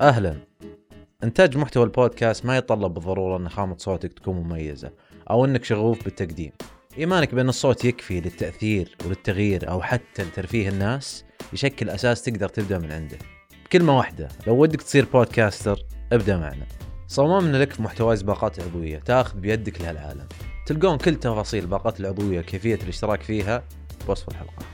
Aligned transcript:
أهلا. 0.00 0.36
إنتاج 1.24 1.56
محتوى 1.56 1.84
البودكاست 1.84 2.46
ما 2.46 2.56
يتطلب 2.56 2.94
بالضرورة 2.94 3.36
إن 3.36 3.48
خامة 3.48 3.76
صوتك 3.78 4.12
تكون 4.12 4.36
مميزة 4.36 4.90
أو 5.30 5.44
إنك 5.44 5.64
شغوف 5.64 6.04
بالتقديم. 6.04 6.52
إيمانك 6.98 7.34
بأن 7.34 7.48
الصوت 7.48 7.84
يكفي 7.84 8.20
للتأثير 8.20 8.96
وللتغيير 9.04 9.70
أو 9.70 9.82
حتى 9.82 10.22
لترفيه 10.22 10.68
الناس 10.68 11.24
يشكل 11.52 11.88
أساس 11.88 12.22
تقدر 12.22 12.48
تبدأ 12.48 12.78
من 12.78 12.92
عنده. 12.92 13.18
بكلمة 13.64 13.96
واحدة 13.96 14.28
لو 14.46 14.62
ودك 14.62 14.82
تصير 14.82 15.04
بودكاستر 15.12 15.84
ابدأ 16.12 16.36
معنا. 16.36 16.66
صممنا 17.06 17.56
لك 17.56 17.72
في 17.72 17.82
محتوايز 17.82 18.22
باقات 18.22 18.60
عضوية 18.60 18.98
تأخذ 18.98 19.38
بيدك 19.38 19.80
لهالعالم. 19.80 20.28
تلقون 20.66 20.98
كل 20.98 21.14
تفاصيل 21.14 21.66
باقات 21.66 22.00
العضوية 22.00 22.40
كيفيه 22.40 22.74
الاشتراك 22.74 23.22
فيها 23.22 23.64
بوصف 24.06 24.28
الحلقة. 24.28 24.73